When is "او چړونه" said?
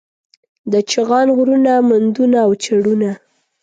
2.45-3.11